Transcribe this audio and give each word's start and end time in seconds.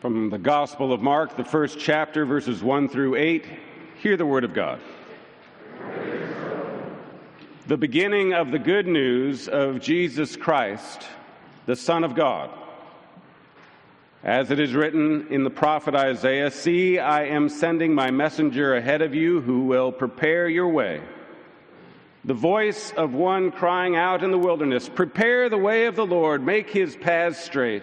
From 0.00 0.30
the 0.30 0.38
Gospel 0.38 0.92
of 0.92 1.02
Mark, 1.02 1.36
the 1.36 1.42
first 1.42 1.80
chapter, 1.80 2.24
verses 2.24 2.62
1 2.62 2.88
through 2.88 3.16
8, 3.16 3.44
hear 4.00 4.16
the 4.16 4.24
Word 4.24 4.44
of 4.44 4.54
God. 4.54 4.78
The 7.66 7.76
beginning 7.76 8.32
of 8.32 8.52
the 8.52 8.60
good 8.60 8.86
news 8.86 9.48
of 9.48 9.80
Jesus 9.80 10.36
Christ, 10.36 11.02
the 11.66 11.74
Son 11.74 12.04
of 12.04 12.14
God. 12.14 12.48
As 14.22 14.52
it 14.52 14.60
is 14.60 14.72
written 14.72 15.26
in 15.30 15.42
the 15.42 15.50
prophet 15.50 15.96
Isaiah 15.96 16.52
See, 16.52 17.00
I 17.00 17.24
am 17.24 17.48
sending 17.48 17.92
my 17.92 18.12
messenger 18.12 18.76
ahead 18.76 19.02
of 19.02 19.16
you 19.16 19.40
who 19.40 19.64
will 19.64 19.90
prepare 19.90 20.48
your 20.48 20.68
way. 20.68 21.02
The 22.24 22.34
voice 22.34 22.92
of 22.92 23.14
one 23.14 23.50
crying 23.50 23.96
out 23.96 24.22
in 24.22 24.30
the 24.30 24.38
wilderness 24.38 24.88
Prepare 24.88 25.48
the 25.48 25.58
way 25.58 25.86
of 25.86 25.96
the 25.96 26.06
Lord, 26.06 26.46
make 26.46 26.70
his 26.70 26.94
paths 26.94 27.40
straight. 27.40 27.82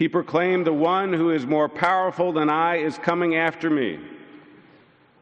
He 0.00 0.08
proclaimed, 0.08 0.66
The 0.66 0.72
one 0.72 1.12
who 1.12 1.28
is 1.28 1.44
more 1.44 1.68
powerful 1.68 2.32
than 2.32 2.48
I 2.48 2.76
is 2.76 2.96
coming 2.96 3.36
after 3.36 3.68
me. 3.68 4.00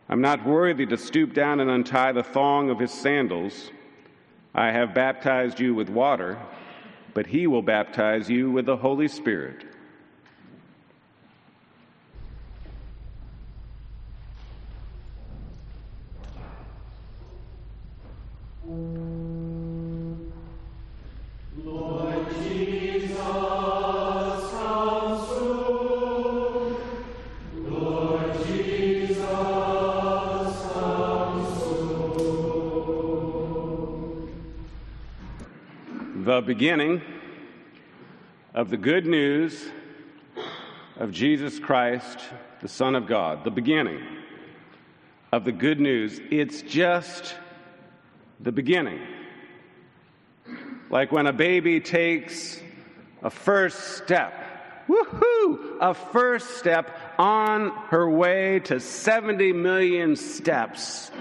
I'm 0.09 0.21
not 0.21 0.47
worthy 0.47 0.87
to 0.87 0.97
stoop 0.97 1.35
down 1.35 1.59
and 1.59 1.69
untie 1.69 2.13
the 2.13 2.23
thong 2.23 2.71
of 2.71 2.79
his 2.79 2.93
sandals. 2.93 3.73
I 4.55 4.71
have 4.71 4.95
baptized 4.95 5.59
you 5.59 5.75
with 5.75 5.89
water, 5.89 6.39
but 7.13 7.27
he 7.27 7.49
will 7.49 7.61
baptize 7.61 8.31
you 8.31 8.53
with 8.53 8.67
the 8.67 8.77
Holy 8.77 9.09
Spirit. 9.09 9.65
Beginning 36.59 37.01
of 38.53 38.69
the 38.69 38.77
good 38.77 39.07
news 39.07 39.71
of 40.97 41.13
Jesus 41.13 41.57
Christ, 41.61 42.19
the 42.61 42.67
Son 42.67 42.97
of 42.97 43.07
God. 43.07 43.45
The 43.45 43.53
beginning 43.53 44.05
of 45.31 45.45
the 45.45 45.53
good 45.53 45.79
news. 45.79 46.21
It's 46.33 46.63
just 46.63 47.37
the 48.41 48.51
beginning. 48.51 48.99
Like 50.91 51.13
when 51.13 51.29
a 51.29 51.33
baby 51.33 51.79
takes 51.79 52.61
a 53.23 53.31
first 53.31 53.97
step, 53.97 54.35
woohoo, 54.89 55.79
a 55.81 55.95
first 55.95 56.57
step 56.57 56.91
on 57.21 57.71
her 57.91 58.11
way 58.11 58.59
to 58.65 58.81
70 58.81 59.53
million 59.53 60.17
steps 60.17 61.13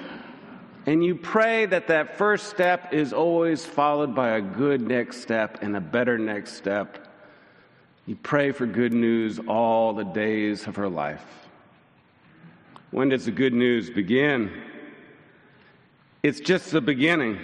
and 0.88 1.04
you 1.04 1.16
pray 1.16 1.66
that 1.66 1.88
that 1.88 2.18
first 2.18 2.48
step 2.48 2.94
is 2.94 3.12
always 3.12 3.66
followed 3.66 4.16
by 4.16 4.30
a 4.30 4.42
good 4.42 4.80
next 4.80 5.22
step 5.22 5.62
and 5.62 5.76
a 5.76 5.82
better 5.82 6.18
next 6.18 6.54
step. 6.54 7.10
You 8.06 8.16
pray 8.16 8.54
for 8.54 8.66
good 8.66 8.94
news 8.94 9.38
all 9.50 9.92
the 9.92 10.06
days 10.06 10.66
of 10.66 10.78
her 10.78 10.88
life. 10.88 11.26
When 12.92 13.10
does 13.10 13.26
the 13.26 13.32
good 13.32 13.54
news 13.54 13.90
begin? 13.90 14.50
It's 16.24 16.40
just 16.40 16.72
the 16.72 16.80
beginning. 16.80 17.38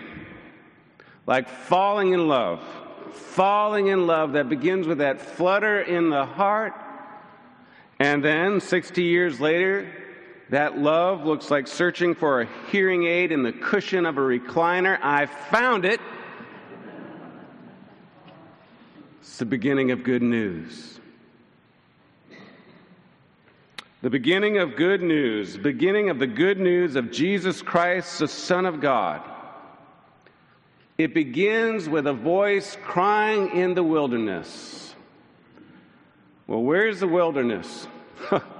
Like 1.27 1.49
falling 1.49 2.13
in 2.13 2.29
love. 2.29 2.63
Falling 3.11 3.87
in 3.87 4.07
love 4.07 4.31
that 4.33 4.47
begins 4.47 4.87
with 4.87 4.99
that 4.99 5.19
flutter 5.19 5.81
in 5.81 6.09
the 6.09 6.25
heart. 6.25 6.73
And 7.99 8.23
then 8.23 8.61
60 8.61 9.03
years 9.03 9.41
later, 9.41 9.91
that 10.53 10.77
love 10.77 11.25
looks 11.25 11.49
like 11.49 11.67
searching 11.67 12.13
for 12.13 12.41
a 12.41 12.47
hearing 12.71 13.07
aid 13.07 13.31
in 13.31 13.41
the 13.41 13.51
cushion 13.51 14.05
of 14.05 14.19
a 14.19 14.21
recliner. 14.21 14.99
I 15.01 15.25
found 15.25 15.83
it. 15.83 15.99
It's 19.19 19.37
the 19.39 19.47
beginning 19.47 19.89
of 19.89 20.03
good 20.03 20.21
news. 20.21 20.99
The 24.03 24.11
beginning 24.11 24.59
of 24.59 24.75
good 24.75 25.01
news, 25.01 25.57
beginning 25.57 26.11
of 26.11 26.19
the 26.19 26.27
good 26.27 26.59
news 26.59 26.95
of 26.95 27.11
Jesus 27.11 27.63
Christ, 27.63 28.19
the 28.19 28.27
Son 28.27 28.67
of 28.67 28.79
God. 28.79 29.23
It 30.99 31.15
begins 31.15 31.89
with 31.89 32.05
a 32.05 32.13
voice 32.13 32.77
crying 32.83 33.57
in 33.57 33.73
the 33.73 33.81
wilderness. 33.81 34.93
Well, 36.45 36.61
where's 36.61 36.99
the 36.99 37.07
wilderness? 37.07 37.87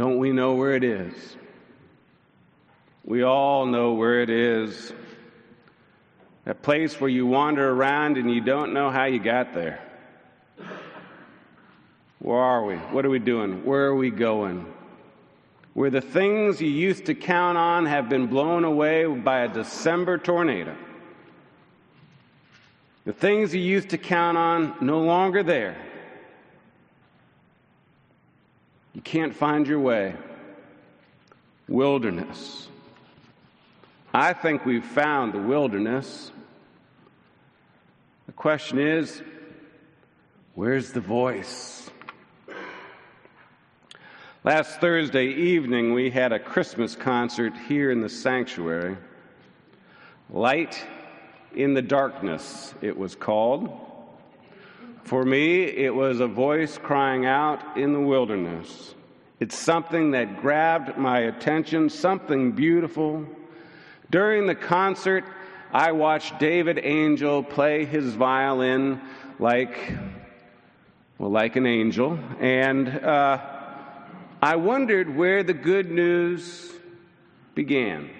Don't 0.00 0.16
we 0.16 0.32
know 0.32 0.54
where 0.54 0.72
it 0.72 0.82
is? 0.82 1.12
We 3.04 3.22
all 3.22 3.66
know 3.66 3.92
where 3.92 4.22
it 4.22 4.30
is. 4.30 4.94
That 6.46 6.62
place 6.62 6.98
where 6.98 7.10
you 7.10 7.26
wander 7.26 7.68
around 7.68 8.16
and 8.16 8.32
you 8.32 8.40
don't 8.40 8.72
know 8.72 8.88
how 8.90 9.04
you 9.04 9.18
got 9.18 9.52
there. 9.52 9.78
Where 12.18 12.38
are 12.38 12.64
we? 12.64 12.76
What 12.76 13.04
are 13.04 13.10
we 13.10 13.18
doing? 13.18 13.62
Where 13.66 13.88
are 13.88 13.94
we 13.94 14.08
going? 14.08 14.64
Where 15.74 15.90
the 15.90 16.00
things 16.00 16.62
you 16.62 16.70
used 16.70 17.04
to 17.04 17.14
count 17.14 17.58
on 17.58 17.84
have 17.84 18.08
been 18.08 18.26
blown 18.26 18.64
away 18.64 19.04
by 19.04 19.40
a 19.40 19.48
December 19.48 20.16
tornado. 20.16 20.74
The 23.04 23.12
things 23.12 23.54
you 23.54 23.60
used 23.60 23.90
to 23.90 23.98
count 23.98 24.38
on 24.38 24.76
no 24.80 25.02
longer 25.02 25.42
there. 25.42 25.76
You 29.00 29.04
can't 29.04 29.34
find 29.34 29.66
your 29.66 29.80
way. 29.80 30.14
Wilderness. 31.68 32.68
I 34.12 34.34
think 34.34 34.66
we've 34.66 34.84
found 34.84 35.32
the 35.32 35.38
wilderness. 35.38 36.30
The 38.26 38.32
question 38.32 38.78
is 38.78 39.22
where's 40.54 40.92
the 40.92 41.00
voice? 41.00 41.88
Last 44.44 44.82
Thursday 44.82 45.28
evening, 45.28 45.94
we 45.94 46.10
had 46.10 46.34
a 46.34 46.38
Christmas 46.38 46.94
concert 46.94 47.54
here 47.68 47.90
in 47.90 48.02
the 48.02 48.08
sanctuary. 48.10 48.98
Light 50.28 50.78
in 51.54 51.72
the 51.72 51.80
Darkness, 51.80 52.74
it 52.82 52.98
was 52.98 53.14
called. 53.14 53.89
For 55.04 55.24
me, 55.24 55.64
it 55.64 55.94
was 55.94 56.20
a 56.20 56.26
voice 56.26 56.78
crying 56.78 57.26
out 57.26 57.76
in 57.76 57.92
the 57.92 58.00
wilderness. 58.00 58.94
It's 59.40 59.56
something 59.56 60.10
that 60.10 60.40
grabbed 60.40 60.98
my 60.98 61.20
attention, 61.20 61.88
something 61.88 62.52
beautiful. 62.52 63.24
During 64.10 64.46
the 64.46 64.54
concert, 64.54 65.24
I 65.72 65.92
watched 65.92 66.38
David 66.38 66.80
Angel 66.82 67.42
play 67.42 67.84
his 67.84 68.14
violin 68.14 69.00
like, 69.38 69.94
well, 71.18 71.30
like 71.30 71.56
an 71.56 71.66
angel. 71.66 72.18
And 72.38 72.88
uh, 72.88 73.38
I 74.42 74.56
wondered 74.56 75.16
where 75.16 75.42
the 75.42 75.54
good 75.54 75.90
news 75.90 76.72
began. 77.54 78.10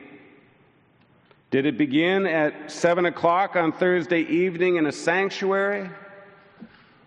Did 1.51 1.67
it 1.67 1.77
begin 1.77 2.27
at 2.27 2.71
7 2.71 3.07
o'clock 3.07 3.57
on 3.57 3.73
Thursday 3.73 4.21
evening 4.23 4.77
in 4.77 4.87
a 4.87 4.93
sanctuary? 4.93 5.91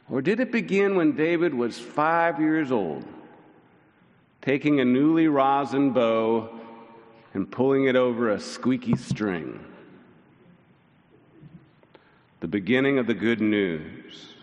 Or 0.10 0.22
did 0.22 0.40
it 0.40 0.52
begin 0.52 0.96
when 0.96 1.16
David 1.16 1.54
was 1.54 1.80
five 1.80 2.40
years 2.40 2.72
old, 2.72 3.06
taking 4.42 4.80
a 4.80 4.86
newly 4.86 5.28
rosin 5.28 5.92
bow 5.92 6.60
and 7.34 7.50
pulling 7.50 7.86
it 7.86 7.96
over 7.96 8.30
a 8.30 8.40
squeaky 8.40 8.96
string? 8.96 9.64
The 12.42 12.48
beginning 12.48 12.98
of 13.00 13.08
the 13.08 13.14
good 13.14 13.40
news. 13.40 14.34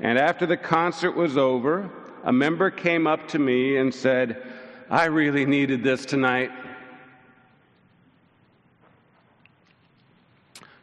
And 0.00 0.18
after 0.18 0.46
the 0.46 0.56
concert 0.56 1.12
was 1.12 1.36
over, 1.36 1.90
a 2.24 2.32
member 2.32 2.70
came 2.70 3.06
up 3.06 3.28
to 3.28 3.38
me 3.38 3.76
and 3.76 3.94
said, 3.94 4.42
I 4.88 5.06
really 5.06 5.44
needed 5.44 5.82
this 5.82 6.06
tonight. 6.06 6.50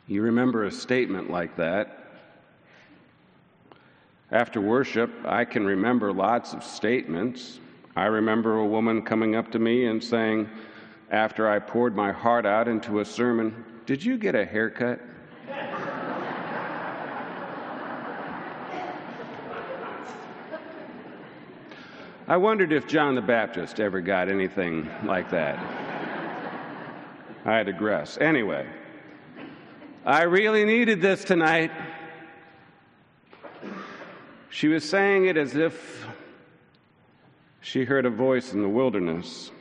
You 0.08 0.22
remember 0.22 0.66
a 0.66 0.72
statement 0.72 1.31
like 1.31 1.56
that 1.58 2.03
After 4.34 4.60
worship, 4.60 5.12
I 5.26 5.46
can 5.46 5.64
remember 5.64 6.12
lots 6.12 6.54
of 6.54 6.64
statements. 6.64 7.60
I 7.96 8.06
remember 8.06 8.58
a 8.58 8.66
woman 8.66 9.04
coming 9.04 9.36
up 9.36 9.52
to 9.52 9.60
me 9.60 9.86
and 9.86 10.04
saying, 10.04 10.50
after 11.12 11.48
I 11.48 11.60
poured 11.60 11.96
my 11.96 12.12
heart 12.12 12.44
out 12.44 12.68
into 12.68 13.00
a 13.00 13.06
sermon, 13.06 13.64
Did 13.86 14.04
you 14.04 14.18
get 14.18 14.34
a 14.34 14.44
haircut? 14.44 15.00
I 22.28 22.38
wondered 22.38 22.72
if 22.72 22.88
John 22.88 23.14
the 23.14 23.22
Baptist 23.22 23.80
ever 23.80 24.02
got 24.02 24.30
anything 24.30 24.90
like 25.04 25.30
that. 25.30 25.60
I 27.46 27.62
digress. 27.62 28.18
Anyway, 28.18 28.66
I 30.06 30.24
really 30.24 30.66
needed 30.66 31.02
this 31.02 31.24
tonight. 31.24 31.70
She 34.63 34.69
was 34.69 34.89
saying 34.89 35.25
it 35.25 35.36
as 35.36 35.57
if 35.57 36.07
she 37.60 37.83
heard 37.83 38.06
a 38.06 38.10
voice 38.10 38.54
in 38.54 38.62
the 38.62 38.69
wilderness, 38.69 39.51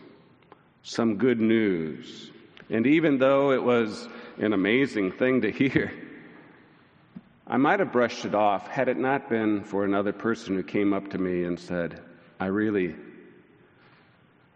some 0.85 1.17
good 1.17 1.41
news. 1.41 2.31
And 2.71 2.87
even 2.87 3.19
though 3.19 3.51
it 3.51 3.61
was 3.61 4.09
an 4.39 4.53
amazing 4.53 5.11
thing 5.11 5.41
to 5.41 5.51
hear, 5.51 5.93
I 7.49 7.57
might 7.57 7.81
have 7.81 7.91
brushed 7.91 8.25
it 8.27 8.37
off 8.37 8.69
had 8.69 8.89
it 8.89 8.97
not 8.97 9.29
been 9.29 9.65
for 9.65 9.85
another 9.85 10.13
person 10.13 10.55
who 10.55 10.63
came 10.63 10.93
up 10.93 11.11
to 11.11 11.19
me 11.19 11.43
and 11.43 11.59
said, 11.59 12.01
I 12.39 12.47
really, 12.47 12.95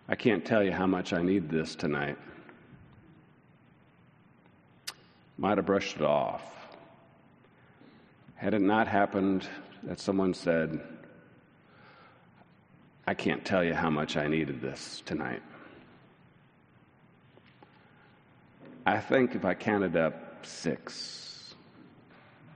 I 0.09 0.15
can't 0.15 0.45
tell 0.45 0.63
you 0.63 0.71
how 0.71 0.87
much 0.87 1.13
I 1.13 1.23
need 1.23 1.51
this 1.51 1.75
tonight. 1.75 2.19
Might 5.39 5.59
have 5.59 5.67
brushed 5.67 5.97
it 5.97 6.03
off. 6.03 6.45
Had 8.37 8.55
it 8.55 8.61
not 8.61 8.87
happened, 8.87 9.49
that 9.85 10.01
someone 10.01 10.35
said, 10.35 10.81
I 13.07 13.15
can't 13.15 13.45
tell 13.45 13.63
you 13.63 13.75
how 13.75 13.91
much 13.91 14.17
I 14.17 14.27
needed 14.27 14.61
this 14.61 15.03
tonight. 15.07 15.43
I 18.85 18.99
think 18.99 19.35
if 19.35 19.45
I 19.45 19.55
counted 19.55 19.97
up 19.97 20.47
six, 20.47 21.55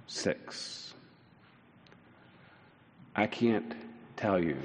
six, 0.06 0.94
I 3.16 3.26
can't 3.26 3.74
tell 4.16 4.42
you 4.42 4.56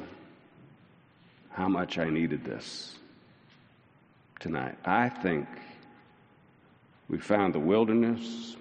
how 1.50 1.68
much 1.68 1.98
I 1.98 2.10
needed 2.10 2.44
this 2.44 2.96
tonight. 4.40 4.78
I 4.86 5.10
think 5.10 5.48
we 7.10 7.18
found 7.18 7.54
the 7.54 7.60
wilderness. 7.60 8.56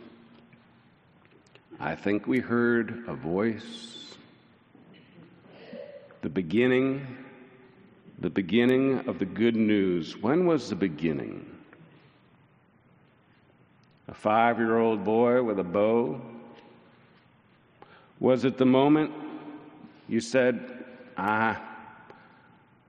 I 1.80 1.96
think 1.96 2.26
we 2.26 2.38
heard 2.38 3.04
a 3.08 3.14
voice 3.14 4.14
the 6.22 6.28
beginning, 6.30 7.06
the 8.18 8.30
beginning 8.30 9.06
of 9.08 9.18
the 9.18 9.26
good 9.26 9.56
news. 9.56 10.16
When 10.16 10.46
was 10.46 10.70
the 10.70 10.76
beginning? 10.76 11.44
A 14.08 14.14
five 14.14 14.58
year 14.58 14.78
old 14.78 15.04
boy 15.04 15.42
with 15.42 15.58
a 15.58 15.64
bow? 15.64 16.20
Was 18.20 18.46
it 18.46 18.56
the 18.56 18.64
moment 18.64 19.10
you 20.08 20.20
said, 20.20 20.84
Ah, 21.18 21.62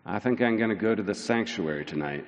I 0.05 0.19
think 0.19 0.41
I'm 0.41 0.57
going 0.57 0.69
to 0.69 0.75
go 0.75 0.95
to 0.95 1.03
the 1.03 1.15
sanctuary 1.15 1.83
tonight? 1.83 2.25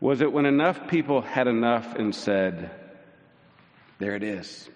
Was 0.00 0.20
it 0.20 0.30
when 0.30 0.44
enough 0.44 0.88
people 0.88 1.22
had 1.22 1.48
enough 1.48 1.94
and 1.94 2.14
said, 2.14 2.70
There 3.98 4.14
it 4.14 4.22
is? 4.22 4.68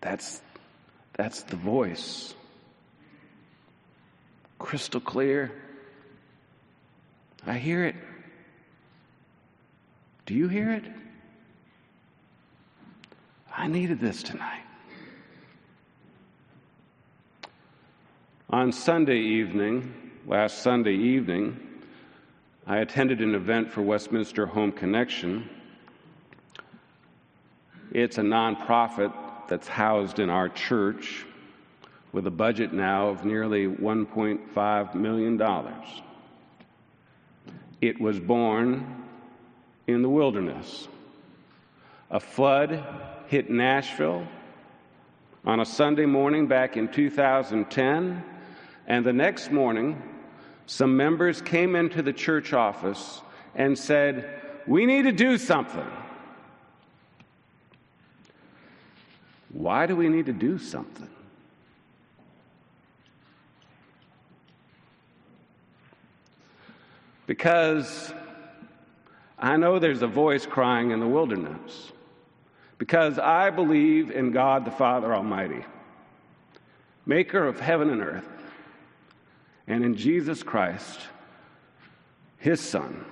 That's 0.00 0.42
that's 1.14 1.42
the 1.42 1.56
voice. 1.56 2.34
Crystal 4.58 5.00
clear. 5.00 5.52
I 7.46 7.58
hear 7.58 7.84
it. 7.84 7.96
Do 10.26 10.34
you 10.34 10.48
hear 10.48 10.72
it? 10.72 10.84
I 13.56 13.68
needed 13.68 14.00
this 14.00 14.22
tonight. 14.22 14.62
On 18.50 18.72
Sunday 18.72 19.18
evening, 19.18 19.94
last 20.26 20.62
Sunday 20.62 20.94
evening, 20.94 21.60
I 22.66 22.78
attended 22.78 23.20
an 23.20 23.34
event 23.34 23.70
for 23.70 23.82
Westminster 23.82 24.46
Home 24.46 24.72
Connection. 24.72 25.48
It's 27.94 28.18
a 28.18 28.22
nonprofit 28.22 29.12
that's 29.48 29.68
housed 29.68 30.18
in 30.18 30.28
our 30.28 30.48
church 30.48 31.24
with 32.12 32.26
a 32.26 32.30
budget 32.30 32.72
now 32.72 33.08
of 33.08 33.24
nearly 33.24 33.68
$1.5 33.68 34.94
million. 34.96 35.40
It 37.80 38.00
was 38.00 38.18
born 38.18 39.04
in 39.86 40.02
the 40.02 40.08
wilderness. 40.08 40.88
A 42.10 42.18
flood 42.18 42.84
hit 43.28 43.48
Nashville 43.48 44.26
on 45.44 45.60
a 45.60 45.64
Sunday 45.64 46.06
morning 46.06 46.48
back 46.48 46.76
in 46.76 46.88
2010, 46.88 48.24
and 48.88 49.06
the 49.06 49.12
next 49.12 49.52
morning, 49.52 50.02
some 50.66 50.96
members 50.96 51.40
came 51.40 51.76
into 51.76 52.02
the 52.02 52.12
church 52.12 52.52
office 52.52 53.22
and 53.54 53.78
said, 53.78 54.42
We 54.66 54.84
need 54.84 55.02
to 55.02 55.12
do 55.12 55.38
something. 55.38 55.86
Why 59.54 59.86
do 59.86 59.94
we 59.94 60.08
need 60.08 60.26
to 60.26 60.32
do 60.32 60.58
something? 60.58 61.08
Because 67.26 68.12
I 69.38 69.56
know 69.56 69.78
there's 69.78 70.02
a 70.02 70.08
voice 70.08 70.44
crying 70.44 70.90
in 70.90 70.98
the 70.98 71.06
wilderness. 71.06 71.92
Because 72.78 73.20
I 73.20 73.50
believe 73.50 74.10
in 74.10 74.32
God 74.32 74.64
the 74.64 74.72
Father 74.72 75.14
Almighty, 75.14 75.64
maker 77.06 77.46
of 77.46 77.60
heaven 77.60 77.90
and 77.90 78.02
earth, 78.02 78.28
and 79.68 79.84
in 79.84 79.96
Jesus 79.96 80.42
Christ, 80.42 81.00
his 82.38 82.60
Son, 82.60 83.04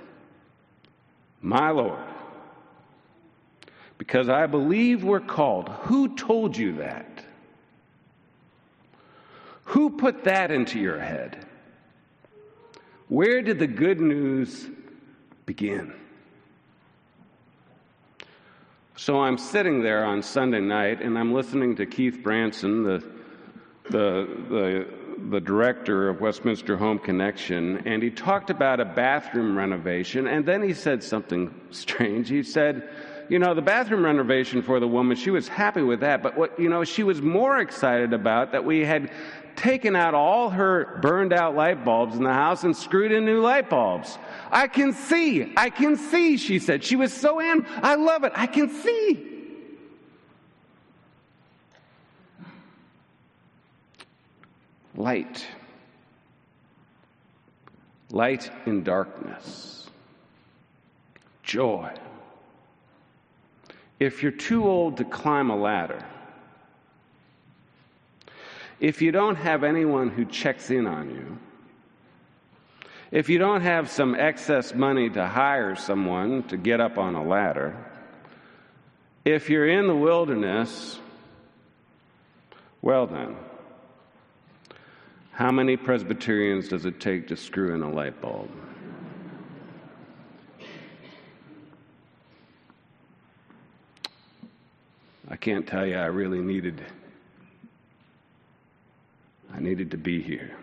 my 1.40 1.70
Lord 1.70 2.11
because 4.02 4.28
I 4.28 4.48
believe 4.48 5.04
we're 5.04 5.20
called. 5.20 5.68
Who 5.82 6.16
told 6.16 6.56
you 6.56 6.72
that? 6.78 7.24
Who 9.66 9.90
put 9.90 10.24
that 10.24 10.50
into 10.50 10.80
your 10.80 10.98
head? 10.98 11.46
Where 13.06 13.42
did 13.42 13.60
the 13.60 13.68
good 13.68 14.00
news 14.00 14.66
begin? 15.46 15.94
So 18.96 19.20
I'm 19.20 19.38
sitting 19.38 19.84
there 19.84 20.04
on 20.04 20.20
Sunday 20.20 20.60
night 20.60 21.00
and 21.00 21.16
I'm 21.16 21.32
listening 21.32 21.76
to 21.76 21.86
Keith 21.86 22.24
Branson, 22.24 22.82
the, 22.82 23.04
the, 23.88 24.28
the, 24.50 24.86
the 25.30 25.40
director 25.40 26.08
of 26.08 26.20
Westminster 26.20 26.76
Home 26.76 26.98
Connection, 26.98 27.86
and 27.86 28.02
he 28.02 28.10
talked 28.10 28.50
about 28.50 28.80
a 28.80 28.84
bathroom 28.84 29.56
renovation, 29.56 30.26
and 30.26 30.44
then 30.44 30.60
he 30.60 30.74
said 30.74 31.04
something 31.04 31.54
strange. 31.70 32.28
He 32.28 32.42
said, 32.42 32.88
you 33.28 33.38
know, 33.38 33.54
the 33.54 33.62
bathroom 33.62 34.04
renovation 34.04 34.62
for 34.62 34.80
the 34.80 34.88
woman, 34.88 35.16
she 35.16 35.30
was 35.30 35.48
happy 35.48 35.82
with 35.82 36.00
that. 36.00 36.22
But 36.22 36.36
what, 36.36 36.58
you 36.58 36.68
know, 36.68 36.84
she 36.84 37.02
was 37.02 37.22
more 37.22 37.58
excited 37.58 38.12
about 38.12 38.52
that 38.52 38.64
we 38.64 38.80
had 38.80 39.10
taken 39.56 39.94
out 39.96 40.14
all 40.14 40.50
her 40.50 40.98
burned 41.02 41.32
out 41.32 41.54
light 41.54 41.84
bulbs 41.84 42.16
in 42.16 42.24
the 42.24 42.32
house 42.32 42.64
and 42.64 42.76
screwed 42.76 43.12
in 43.12 43.24
new 43.24 43.40
light 43.40 43.68
bulbs. 43.68 44.18
I 44.50 44.66
can 44.66 44.92
see, 44.92 45.52
I 45.56 45.70
can 45.70 45.96
see, 45.96 46.36
she 46.36 46.58
said. 46.58 46.84
She 46.84 46.96
was 46.96 47.12
so 47.12 47.40
in, 47.40 47.66
I 47.82 47.94
love 47.96 48.24
it, 48.24 48.32
I 48.34 48.46
can 48.46 48.70
see. 48.70 49.28
Light. 54.94 55.46
Light 58.10 58.50
in 58.66 58.82
darkness. 58.82 59.88
Joy 61.42 61.92
if 64.02 64.20
you're 64.20 64.32
too 64.32 64.64
old 64.64 64.96
to 64.96 65.04
climb 65.04 65.48
a 65.48 65.56
ladder, 65.56 66.04
if 68.80 69.00
you 69.00 69.12
don't 69.12 69.36
have 69.36 69.62
anyone 69.62 70.08
who 70.08 70.24
checks 70.24 70.70
in 70.70 70.88
on 70.88 71.08
you, 71.08 71.38
if 73.12 73.28
you 73.28 73.38
don't 73.38 73.60
have 73.60 73.88
some 73.88 74.16
excess 74.16 74.74
money 74.74 75.08
to 75.08 75.24
hire 75.24 75.76
someone 75.76 76.42
to 76.44 76.56
get 76.56 76.80
up 76.80 76.98
on 76.98 77.14
a 77.14 77.22
ladder, 77.22 77.76
if 79.24 79.48
you're 79.48 79.68
in 79.68 79.86
the 79.86 79.94
wilderness, 79.94 80.98
well 82.80 83.06
then, 83.06 83.36
how 85.30 85.52
many 85.52 85.76
Presbyterians 85.76 86.68
does 86.68 86.86
it 86.86 86.98
take 86.98 87.28
to 87.28 87.36
screw 87.36 87.72
in 87.72 87.82
a 87.82 87.90
light 87.90 88.20
bulb? 88.20 88.50
Can't 95.42 95.66
tell 95.66 95.84
you 95.84 95.96
I 95.96 96.06
really 96.06 96.40
needed 96.40 96.80
I 99.52 99.60
needed 99.60 99.90
to 99.90 99.98
be 99.98 100.22
here. 100.22 100.56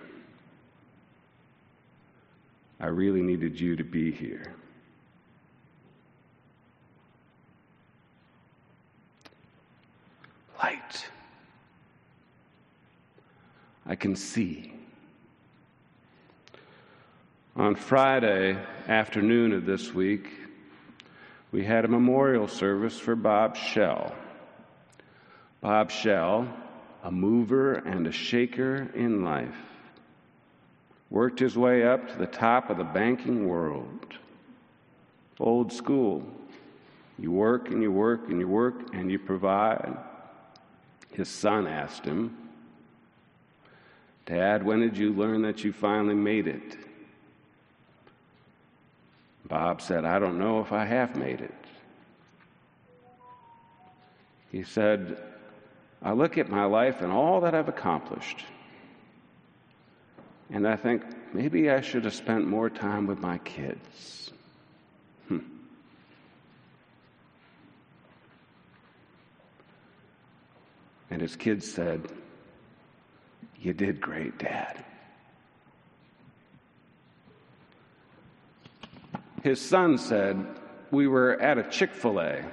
I 2.79 2.87
really 2.87 3.21
needed 3.21 3.59
you 3.59 3.75
to 3.75 3.83
be 3.83 4.09
here. 4.09 4.53
Light. 10.63 11.05
I 13.85 13.95
can 13.95 14.15
see. 14.15 14.73
On 17.55 17.75
Friday 17.75 18.57
afternoon 18.87 19.51
of 19.51 19.65
this 19.65 19.93
week, 19.93 20.29
we 21.51 21.63
had 21.63 21.85
a 21.85 21.89
memorial 21.89 22.47
service 22.47 22.97
for 22.97 23.15
Bob 23.15 23.55
Shell. 23.55 24.15
Bob 25.61 25.91
Shell, 25.91 26.47
a 27.03 27.11
mover 27.11 27.75
and 27.75 28.07
a 28.07 28.11
shaker 28.11 28.89
in 28.95 29.23
life, 29.23 29.55
worked 31.09 31.39
his 31.39 31.57
way 31.57 31.83
up 31.83 32.09
to 32.09 32.17
the 32.17 32.27
top 32.27 32.69
of 32.69 32.77
the 32.77 32.83
banking 32.83 33.47
world. 33.47 34.13
Old 35.39 35.71
school. 35.73 36.23
You 37.17 37.31
work 37.31 37.69
and 37.69 37.81
you 37.81 37.91
work 37.91 38.29
and 38.29 38.39
you 38.39 38.47
work 38.47 38.93
and 38.93 39.11
you 39.11 39.19
provide. 39.19 39.97
His 41.11 41.27
son 41.27 41.67
asked 41.67 42.05
him, 42.05 42.37
Dad, 44.25 44.63
when 44.63 44.79
did 44.79 44.95
you 44.95 45.11
learn 45.11 45.41
that 45.41 45.63
you 45.63 45.73
finally 45.73 46.13
made 46.13 46.47
it? 46.47 46.77
Bob 49.47 49.81
said, 49.81 50.05
I 50.05 50.19
don't 50.19 50.37
know 50.37 50.61
if 50.61 50.71
I 50.71 50.85
have 50.85 51.15
made 51.15 51.41
it. 51.41 51.53
He 54.51 54.63
said, 54.63 55.17
I 56.01 56.13
look 56.13 56.37
at 56.37 56.49
my 56.49 56.65
life 56.65 57.01
and 57.01 57.11
all 57.11 57.41
that 57.41 57.53
I've 57.53 57.67
accomplished, 57.67 58.45
and 60.49 60.67
I 60.67 60.75
think 60.75 61.03
maybe 61.33 61.69
I 61.69 61.81
should 61.81 62.05
have 62.05 62.13
spent 62.13 62.47
more 62.47 62.69
time 62.69 63.05
with 63.05 63.19
my 63.19 63.37
kids. 63.39 64.31
Hmm. 65.27 65.39
And 71.09 71.21
his 71.21 71.35
kids 71.35 71.69
said, 71.69 72.07
You 73.59 73.73
did 73.73 73.99
great, 73.99 74.37
Dad. 74.37 74.85
His 79.43 79.59
son 79.61 79.97
said, 79.97 80.45
We 80.91 81.07
were 81.07 81.39
at 81.41 81.57
a 81.57 81.63
Chick 81.63 81.93
fil 81.93 82.19
A 82.19 82.43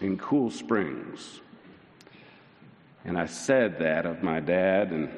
in 0.00 0.16
Cool 0.18 0.50
Springs. 0.50 1.40
And 3.06 3.16
I 3.16 3.26
said 3.26 3.78
that 3.78 4.04
of 4.04 4.24
my 4.24 4.40
dad. 4.40 4.90
And, 4.90 5.08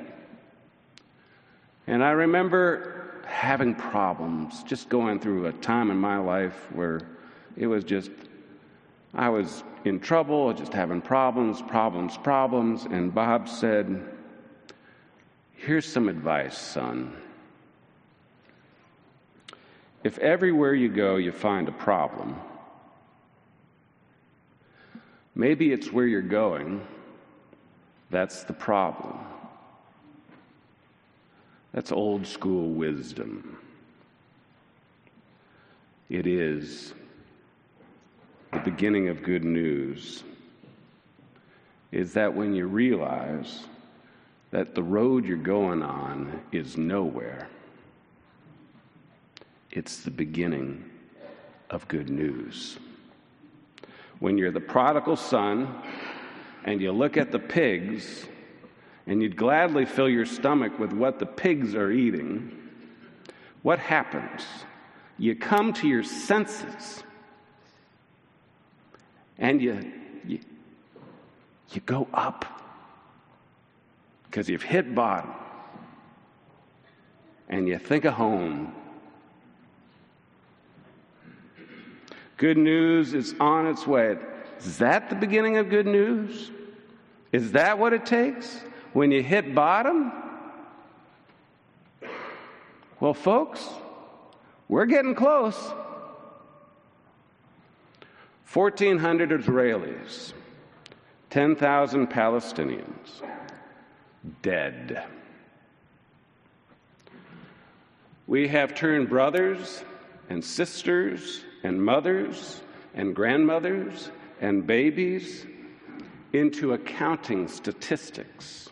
and 1.86 2.04
I 2.04 2.10
remember 2.10 3.22
having 3.26 3.74
problems, 3.74 4.62
just 4.62 4.90
going 4.90 5.18
through 5.18 5.46
a 5.46 5.52
time 5.54 5.90
in 5.90 5.96
my 5.96 6.18
life 6.18 6.70
where 6.72 7.00
it 7.56 7.66
was 7.66 7.84
just, 7.84 8.10
I 9.14 9.30
was 9.30 9.64
in 9.86 10.00
trouble, 10.00 10.52
just 10.52 10.74
having 10.74 11.00
problems, 11.00 11.62
problems, 11.62 12.18
problems. 12.18 12.84
And 12.84 13.12
Bob 13.12 13.48
said, 13.48 14.14
Here's 15.54 15.90
some 15.90 16.10
advice, 16.10 16.56
son. 16.56 17.16
If 20.04 20.18
everywhere 20.18 20.74
you 20.74 20.90
go 20.90 21.16
you 21.16 21.32
find 21.32 21.68
a 21.68 21.72
problem, 21.72 22.36
maybe 25.34 25.72
it's 25.72 25.90
where 25.90 26.06
you're 26.06 26.22
going 26.22 26.86
that's 28.10 28.44
the 28.44 28.52
problem. 28.52 29.18
That's 31.72 31.92
old 31.92 32.26
school 32.26 32.70
wisdom. 32.70 33.58
It 36.08 36.26
is 36.26 36.94
the 38.52 38.60
beginning 38.60 39.08
of 39.08 39.22
good 39.22 39.44
news. 39.44 40.24
Is 41.92 42.12
that 42.14 42.34
when 42.34 42.54
you 42.54 42.66
realize 42.66 43.64
that 44.50 44.74
the 44.74 44.82
road 44.82 45.26
you're 45.26 45.36
going 45.36 45.82
on 45.82 46.42
is 46.52 46.76
nowhere 46.76 47.48
it's 49.70 49.98
the 49.98 50.10
beginning 50.10 50.84
of 51.70 51.86
good 51.88 52.08
news. 52.08 52.78
When 54.18 54.38
you're 54.38 54.50
the 54.50 54.60
prodigal 54.60 55.16
son 55.16 55.82
and 56.68 56.82
you 56.82 56.92
look 56.92 57.16
at 57.16 57.32
the 57.32 57.38
pigs, 57.38 58.26
and 59.06 59.22
you'd 59.22 59.36
gladly 59.36 59.86
fill 59.86 60.06
your 60.08 60.26
stomach 60.26 60.78
with 60.78 60.92
what 60.92 61.18
the 61.18 61.24
pigs 61.24 61.74
are 61.74 61.90
eating, 61.90 62.54
what 63.62 63.78
happens? 63.78 64.44
You 65.16 65.34
come 65.34 65.72
to 65.72 65.88
your 65.88 66.02
senses 66.02 67.02
and 69.38 69.62
you, 69.62 69.92
you, 70.26 70.40
you 71.70 71.80
go 71.86 72.06
up 72.12 72.44
because 74.24 74.50
you've 74.50 74.62
hit 74.62 74.94
bottom 74.94 75.32
and 77.48 77.66
you 77.66 77.78
think 77.78 78.04
of 78.04 78.12
home 78.12 78.74
Good 82.38 82.56
news 82.56 83.14
is 83.14 83.34
on 83.40 83.66
its 83.66 83.84
way. 83.84 84.16
Is 84.60 84.78
that 84.78 85.10
the 85.10 85.16
beginning 85.16 85.56
of 85.56 85.68
good 85.68 85.86
news? 85.86 86.52
Is 87.32 87.52
that 87.52 87.78
what 87.78 87.92
it 87.92 88.06
takes 88.06 88.60
when 88.92 89.10
you 89.10 89.22
hit 89.22 89.54
bottom? 89.54 90.12
Well, 93.00 93.14
folks, 93.14 93.66
we're 94.68 94.86
getting 94.86 95.14
close. 95.14 95.56
1,400 98.52 99.30
Israelis, 99.30 100.32
10,000 101.30 102.06
Palestinians 102.08 103.22
dead. 104.42 105.04
We 108.26 108.48
have 108.48 108.74
turned 108.74 109.08
brothers 109.08 109.84
and 110.28 110.44
sisters 110.44 111.44
and 111.62 111.82
mothers 111.82 112.60
and 112.94 113.14
grandmothers 113.14 114.10
and 114.40 114.66
babies 114.66 115.46
into 116.32 116.72
accounting 116.72 117.48
statistics. 117.48 118.68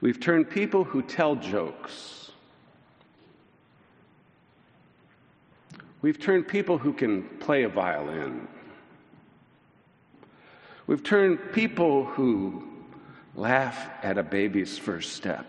We've 0.00 0.20
turned 0.20 0.50
people 0.50 0.84
who 0.84 1.02
tell 1.02 1.36
jokes. 1.36 2.30
We've 6.02 6.20
turned 6.20 6.46
people 6.48 6.76
who 6.76 6.92
can 6.92 7.22
play 7.40 7.62
a 7.62 7.68
violin. 7.68 8.46
We've 10.86 11.02
turned 11.02 11.38
people 11.52 12.04
who 12.04 12.68
laugh 13.34 13.88
at 14.02 14.18
a 14.18 14.22
baby's 14.22 14.76
first 14.76 15.14
step. 15.14 15.46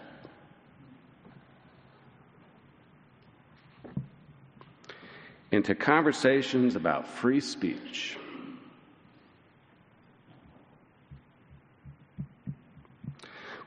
into 5.55 5.73
conversations 5.73 6.75
about 6.75 7.07
free 7.07 7.39
speech. 7.39 8.17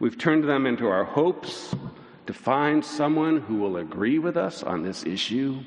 We've 0.01 0.17
turned 0.17 0.45
them 0.45 0.67
into 0.67 0.87
our 0.87 1.05
hopes 1.05 1.75
to 2.27 2.33
find 2.33 2.85
someone 2.85 3.41
who 3.41 3.57
will 3.57 3.79
agree 3.79 4.19
with 4.19 4.37
us 4.37 4.63
on 4.63 4.83
this 4.83 5.05
issue. 5.05 5.61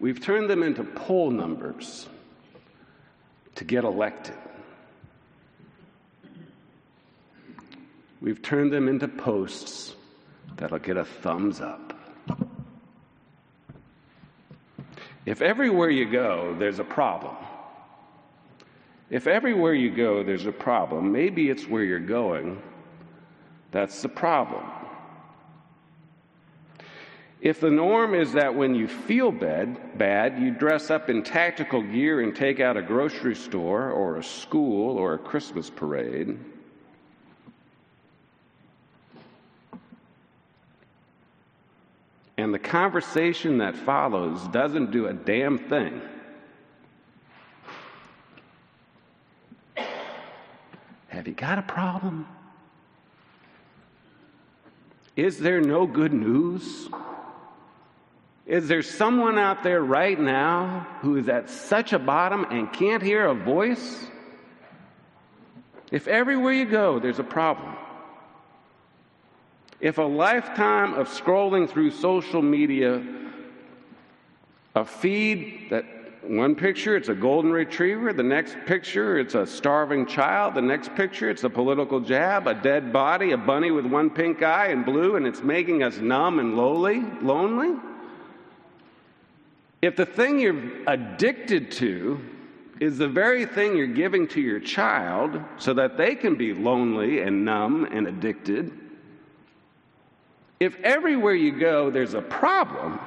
We've 0.00 0.20
turned 0.20 0.50
them 0.50 0.62
into 0.62 0.82
poll 0.82 1.30
numbers 1.30 2.08
to 3.54 3.64
get 3.64 3.84
elected. 3.84 4.34
We've 8.20 8.42
turned 8.42 8.72
them 8.72 8.88
into 8.88 9.06
posts 9.06 9.94
that'll 10.56 10.78
get 10.78 10.96
a 10.96 11.04
thumbs 11.04 11.60
up. 11.60 11.92
If 15.26 15.42
everywhere 15.42 15.90
you 15.90 16.10
go, 16.10 16.56
there's 16.58 16.78
a 16.78 16.84
problem, 16.84 17.36
if 19.10 19.26
everywhere 19.26 19.74
you 19.74 19.94
go, 19.94 20.22
there's 20.22 20.46
a 20.46 20.52
problem, 20.52 21.12
maybe 21.12 21.50
it's 21.50 21.68
where 21.68 21.84
you're 21.84 21.98
going 21.98 22.60
that's 23.74 24.02
the 24.02 24.08
problem. 24.08 24.62
If 27.40 27.58
the 27.58 27.70
norm 27.70 28.14
is 28.14 28.32
that 28.34 28.54
when 28.54 28.76
you 28.76 28.86
feel 28.86 29.32
bad, 29.32 29.98
bad, 29.98 30.38
you 30.38 30.52
dress 30.52 30.92
up 30.92 31.10
in 31.10 31.24
tactical 31.24 31.82
gear 31.82 32.20
and 32.20 32.36
take 32.36 32.60
out 32.60 32.76
a 32.76 32.82
grocery 32.82 33.34
store 33.34 33.90
or 33.90 34.18
a 34.18 34.22
school 34.22 34.96
or 34.96 35.14
a 35.14 35.18
Christmas 35.18 35.68
parade, 35.70 36.38
And 42.36 42.52
the 42.52 42.58
conversation 42.58 43.58
that 43.58 43.76
follows 43.76 44.46
doesn't 44.48 44.90
do 44.90 45.06
a 45.06 45.12
damn 45.12 45.56
thing 45.56 46.02
Have 51.14 51.28
you 51.28 51.33
got 51.44 51.58
a 51.58 51.62
problem? 51.62 52.26
Is 55.14 55.38
there 55.38 55.60
no 55.60 55.86
good 55.86 56.14
news? 56.14 56.88
Is 58.46 58.66
there 58.66 58.82
someone 58.82 59.38
out 59.38 59.62
there 59.62 59.82
right 59.82 60.18
now 60.18 60.86
who 61.02 61.16
is 61.16 61.28
at 61.28 61.50
such 61.50 61.92
a 61.92 61.98
bottom 61.98 62.46
and 62.48 62.72
can't 62.72 63.02
hear 63.02 63.26
a 63.26 63.34
voice? 63.34 64.06
If 65.92 66.08
everywhere 66.08 66.54
you 66.54 66.64
go 66.64 66.98
there's 66.98 67.18
a 67.18 67.24
problem, 67.38 67.76
if 69.80 69.98
a 69.98 70.02
lifetime 70.02 70.94
of 70.94 71.08
scrolling 71.08 71.68
through 71.68 71.90
social 71.90 72.40
media, 72.40 73.04
a 74.74 74.84
feed 74.86 75.66
that 75.68 75.84
one 76.28 76.54
picture 76.54 76.96
it's 76.96 77.08
a 77.08 77.14
golden 77.14 77.52
retriever, 77.52 78.12
the 78.12 78.22
next 78.22 78.56
picture 78.66 79.18
it's 79.18 79.34
a 79.34 79.46
starving 79.46 80.06
child, 80.06 80.54
the 80.54 80.62
next 80.62 80.94
picture 80.94 81.30
it's 81.30 81.44
a 81.44 81.50
political 81.50 82.00
jab, 82.00 82.46
a 82.46 82.54
dead 82.54 82.92
body, 82.92 83.32
a 83.32 83.36
bunny 83.36 83.70
with 83.70 83.86
one 83.86 84.10
pink 84.10 84.42
eye 84.42 84.68
and 84.68 84.84
blue, 84.84 85.16
and 85.16 85.26
it's 85.26 85.42
making 85.42 85.82
us 85.82 85.98
numb 85.98 86.38
and 86.38 86.56
lowly, 86.56 87.00
lonely. 87.20 87.78
If 89.82 89.96
the 89.96 90.06
thing 90.06 90.38
you're 90.38 90.62
addicted 90.86 91.70
to 91.72 92.20
is 92.80 92.98
the 92.98 93.08
very 93.08 93.44
thing 93.44 93.76
you're 93.76 93.86
giving 93.86 94.26
to 94.28 94.40
your 94.40 94.60
child 94.60 95.40
so 95.58 95.74
that 95.74 95.96
they 95.96 96.14
can 96.14 96.34
be 96.36 96.54
lonely 96.54 97.20
and 97.20 97.44
numb 97.44 97.84
and 97.84 98.06
addicted, 98.06 98.72
if 100.58 100.76
everywhere 100.80 101.34
you 101.34 101.58
go 101.58 101.90
there's 101.90 102.14
a 102.14 102.22
problem, 102.22 102.98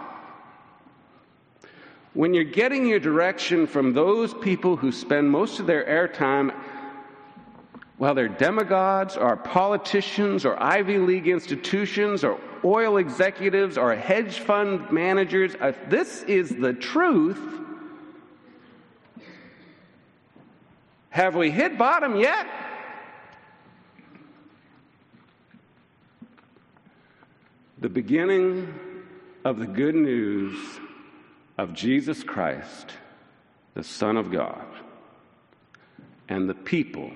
when 2.18 2.34
you're 2.34 2.44
getting 2.44 2.88
your 2.88 3.00
direction 3.00 3.68
from 3.68 3.94
those 3.94 4.34
people 4.34 4.76
who 4.76 4.92
spend 4.92 5.30
most 5.30 5.60
of 5.60 5.68
their 5.68 5.86
airtime, 5.86 6.52
well, 8.00 8.16
they're 8.16 8.28
demagogues 8.28 9.16
or 9.16 9.38
politicians 9.38 10.44
or 10.44 10.60
Ivy 10.60 10.98
League 10.98 11.28
institutions 11.28 12.24
or 12.24 12.40
oil 12.66 12.98
executives 12.98 13.78
or 13.78 13.94
hedge 13.94 14.40
fund 14.40 14.92
managers, 14.92 15.56
if 15.62 15.78
this 15.92 16.24
is 16.24 16.50
the 16.50 16.74
truth, 16.74 17.40
have 21.12 21.36
we 21.36 21.52
hit 21.52 21.78
bottom 21.78 22.16
yet? 22.16 22.48
The 27.78 27.90
beginning 27.90 28.74
of 29.46 29.60
the 29.60 29.68
good 29.68 29.94
news 29.94 30.80
of 31.58 31.74
Jesus 31.74 32.24
Christ, 32.24 32.92
the 33.74 33.84
Son 33.84 34.18
of 34.18 34.32
God, 34.32 34.66
and 36.30 36.50
the 36.50 36.54
people 36.54 37.12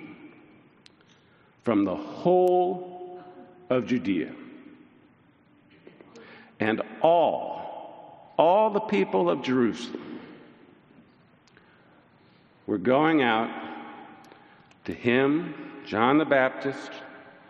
from 1.64 1.86
the 1.86 1.96
whole 1.96 3.22
of 3.70 3.86
Judea 3.86 4.34
and 6.62 6.82
all, 7.02 8.34
all 8.38 8.70
the 8.70 8.80
people 8.80 9.30
of 9.30 9.42
Jerusalem 9.42 10.20
were 12.68 12.78
going 12.78 13.22
out 13.22 13.50
to 14.86 14.94
him, 14.94 15.56
John 15.86 16.20
the 16.20 16.26
Baptist, 16.26 16.92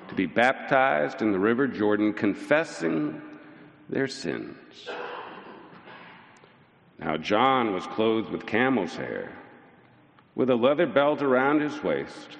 to 0.07 0.15
be 0.15 0.25
baptized 0.25 1.21
in 1.21 1.31
the 1.31 1.39
river 1.39 1.67
Jordan, 1.67 2.13
confessing 2.13 3.21
their 3.89 4.07
sins. 4.07 4.89
Now, 7.01 7.17
John 7.17 7.73
was 7.73 7.87
clothed 7.87 8.29
with 8.29 8.45
camel's 8.45 8.95
hair, 8.95 9.31
with 10.35 10.51
a 10.51 10.55
leather 10.55 10.85
belt 10.85 11.23
around 11.23 11.61
his 11.61 11.83
waist, 11.83 12.37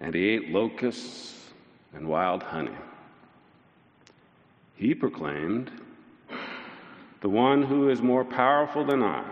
and 0.00 0.14
he 0.14 0.28
ate 0.28 0.50
locusts 0.50 1.50
and 1.94 2.06
wild 2.06 2.42
honey. 2.42 2.76
He 4.76 4.94
proclaimed, 4.94 5.70
The 7.22 7.30
one 7.30 7.62
who 7.62 7.88
is 7.88 8.02
more 8.02 8.24
powerful 8.26 8.84
than 8.84 9.02
I 9.02 9.24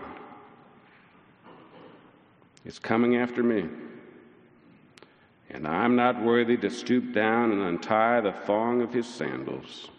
is 2.65 2.79
coming 2.79 3.15
after 3.15 3.43
me. 3.43 3.69
And 5.51 5.67
I'm 5.67 5.95
not 5.95 6.21
worthy 6.21 6.57
to 6.57 6.71
stoop 6.71 7.13
down 7.13 7.51
and 7.51 7.61
untie 7.61 8.21
the 8.21 8.31
thong 8.31 8.81
of 8.81 8.91
his 8.91 9.07
sandals. 9.07 9.89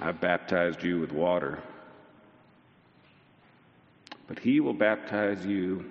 I've 0.00 0.20
baptized 0.20 0.82
you 0.82 1.00
with 1.00 1.10
water, 1.10 1.62
but 4.26 4.38
he 4.38 4.60
will 4.60 4.74
baptize 4.74 5.44
you 5.44 5.84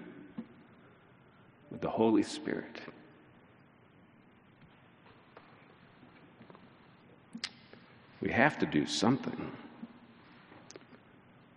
with 1.69 1.82
the 1.82 1.89
Holy 1.89 2.24
Spirit. 2.24 2.80
We 8.22 8.32
have 8.32 8.58
to 8.60 8.65
do 8.65 8.86
something. 8.86 9.52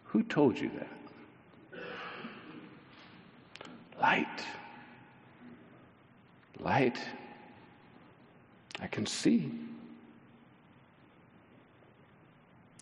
Who 0.04 0.22
told 0.24 0.58
you 0.58 0.70
that? 0.78 1.80
Light. 4.00 4.44
Light. 6.58 6.98
I 8.80 8.86
can 8.88 9.06
see. 9.06 9.52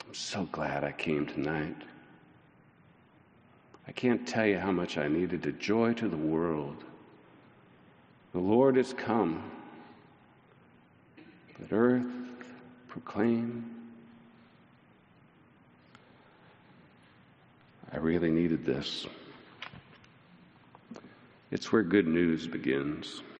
I'm 0.06 0.14
so 0.14 0.48
glad 0.50 0.82
I 0.82 0.92
came 0.92 1.26
tonight. 1.26 1.76
I 3.86 3.92
can't 3.92 4.26
tell 4.26 4.46
you 4.46 4.58
how 4.58 4.72
much 4.72 4.98
I 4.98 5.08
needed 5.08 5.46
a 5.46 5.52
joy 5.52 5.92
to 5.94 6.08
the 6.08 6.16
world. 6.16 6.84
The 8.32 8.40
Lord 8.40 8.76
has 8.76 8.92
come. 8.92 9.42
Let 11.60 11.72
earth 11.72 12.06
proclaim 12.88 13.74
I 17.94 17.98
really 17.98 18.30
needed 18.30 18.64
this. 18.64 19.06
It's 21.52 21.70
where 21.70 21.84
good 21.84 22.08
news 22.08 22.48
begins. 22.48 23.22